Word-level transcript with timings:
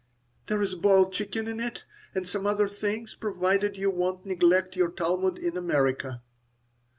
"There 0.47 0.63
is 0.63 0.73
a 0.73 0.77
boiled 0.77 1.13
chicken 1.13 1.47
in 1.47 1.59
it, 1.59 1.83
and 2.15 2.27
some 2.27 2.47
other 2.47 2.67
things, 2.67 3.13
provided 3.13 3.77
you 3.77 3.91
won't 3.91 4.25
neglect 4.25 4.75
your 4.75 4.89
Talmud 4.89 5.37
in 5.37 5.55
America." 5.55 6.23